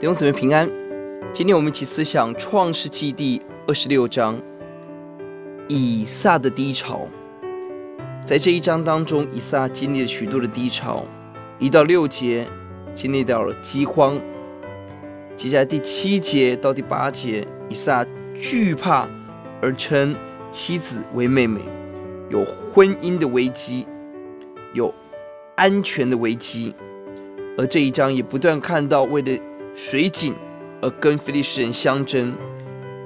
[0.00, 0.70] 弟兄姊妹平安。
[1.32, 4.40] 今天我们一起思想创世记第二十六章，
[5.66, 7.08] 以撒的低潮。
[8.24, 11.04] 在这一章当中，以撒经历了许多的低潮，
[11.58, 12.46] 一到六节
[12.94, 14.16] 经历到了饥荒，
[15.34, 18.06] 接下来第七节到第八节，以撒
[18.40, 19.08] 惧怕
[19.60, 20.14] 而称
[20.52, 21.60] 妻子为妹妹，
[22.30, 23.84] 有婚姻的危机，
[24.74, 24.94] 有
[25.56, 26.72] 安全的危机。
[27.56, 29.32] 而这一章也不断看到，为了
[29.80, 30.34] 水井
[30.82, 32.34] 而跟非利士人相争，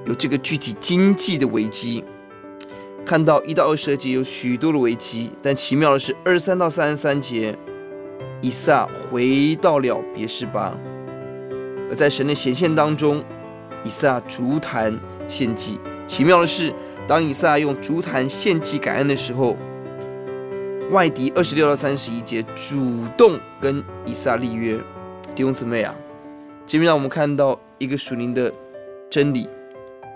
[0.07, 2.03] 有这个具体经济的危机。
[3.05, 7.55] 看到一到二十二节有许多的危机，但奇妙的是二十三到三十三节，
[8.41, 10.75] 以撒回到了别是巴。
[11.91, 13.23] 而在神的显现当中，
[13.83, 15.79] 以撒筑坛献祭。
[16.07, 16.73] 奇妙的是，
[17.07, 19.55] 当以撒用筑坛献祭感恩的时候，
[20.89, 24.79] 外敌二十六到三十一节主动跟以撒立约，
[25.35, 25.93] 弟兄姊妹啊，
[26.65, 28.51] 这边让我们看到一个属灵的
[29.09, 29.47] 真理：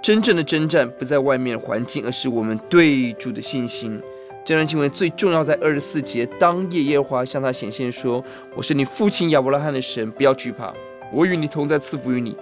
[0.01, 4.01] 真正的征战不在外面的环境，而是我们对主的信心。
[4.45, 8.23] 这段经文最重要在二十四节，当夜耶和华向他显现说
[8.55, 10.73] ：“我是你父亲亚伯拉罕的神，不要惧怕，
[11.11, 12.37] 我与你同在，赐福于你，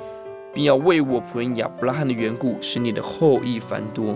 [0.53, 4.15] 并要为我仆人亚伯拉罕的缘故，使你的后裔繁多。”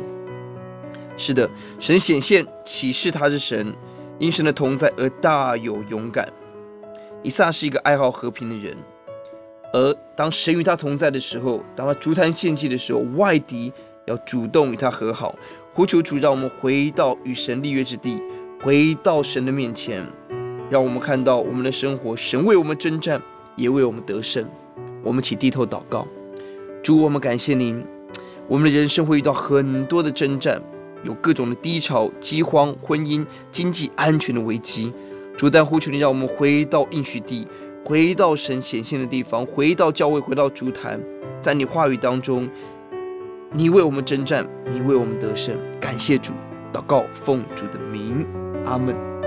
[1.17, 3.73] 是的，神显现启示他是神。
[4.19, 6.27] 因神的同在而大有勇敢。
[7.23, 8.75] 以撒是一个爱好和平的人，
[9.72, 13.72] 而当神与他同在的时候，当他筑坛献祭的时候，外敌
[14.06, 15.36] 要主动与他和好。
[15.73, 18.22] 呼求主，让我们回到与神立约之地，
[18.62, 20.06] 回到神的面前，
[20.70, 23.22] 让我们看到我们的生活，神为我们征战，
[23.56, 24.45] 也为我们得胜。
[25.03, 26.06] 我们起低头祷告，
[26.84, 27.81] 主，我们感谢您。
[28.47, 30.62] 我们的人生会遇到很多的征战。
[31.06, 34.92] 有各种的低潮、饥荒、婚姻、经济、安全的危机。
[35.38, 37.47] 主，但呼求你，让我们回到应许地，
[37.84, 41.00] 回到神显现的地方，回到教会，回到主坛，
[41.41, 42.47] 在你话语当中，
[43.53, 45.56] 你为我们征战，你为我们得胜。
[45.79, 46.34] 感谢主，
[46.72, 48.25] 祷告奉主的名，
[48.66, 49.19] 阿门。